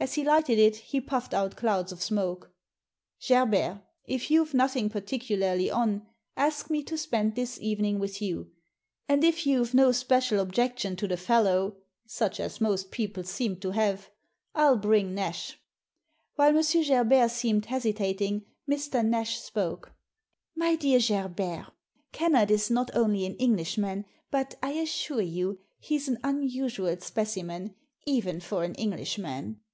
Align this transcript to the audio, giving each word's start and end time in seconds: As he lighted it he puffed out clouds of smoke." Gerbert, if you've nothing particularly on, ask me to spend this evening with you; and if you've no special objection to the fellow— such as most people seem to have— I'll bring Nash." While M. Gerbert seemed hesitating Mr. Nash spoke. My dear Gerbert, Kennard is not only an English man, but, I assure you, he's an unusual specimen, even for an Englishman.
As 0.00 0.14
he 0.14 0.24
lighted 0.24 0.58
it 0.58 0.76
he 0.76 1.00
puffed 1.00 1.32
out 1.34 1.56
clouds 1.56 1.90
of 1.92 2.02
smoke." 2.02 2.50
Gerbert, 3.28 3.80
if 4.04 4.30
you've 4.30 4.54
nothing 4.54 4.88
particularly 4.88 5.70
on, 5.70 6.06
ask 6.36 6.68
me 6.70 6.82
to 6.84 6.96
spend 6.98 7.34
this 7.34 7.58
evening 7.60 7.98
with 7.98 8.20
you; 8.22 8.52
and 9.08 9.24
if 9.24 9.46
you've 9.46 9.74
no 9.74 9.92
special 9.92 10.40
objection 10.40 10.96
to 10.96 11.08
the 11.08 11.16
fellow— 11.18 11.76
such 12.06 12.40
as 12.40 12.60
most 12.60 12.90
people 12.90 13.22
seem 13.24 13.58
to 13.60 13.70
have— 13.70 14.10
I'll 14.54 14.76
bring 14.76 15.14
Nash." 15.14 15.58
While 16.36 16.56
M. 16.58 16.62
Gerbert 16.86 17.30
seemed 17.30 17.66
hesitating 17.66 18.46
Mr. 18.68 19.04
Nash 19.04 19.38
spoke. 19.40 19.92
My 20.54 20.76
dear 20.76 20.98
Gerbert, 21.00 21.70
Kennard 22.12 22.50
is 22.50 22.70
not 22.70 22.94
only 22.94 23.24
an 23.26 23.36
English 23.36 23.76
man, 23.76 24.04
but, 24.30 24.56
I 24.62 24.72
assure 24.72 25.22
you, 25.22 25.58
he's 25.78 26.06
an 26.08 26.18
unusual 26.24 26.98
specimen, 27.00 27.74
even 28.06 28.40
for 28.40 28.62
an 28.62 28.74
Englishman. 28.76 29.60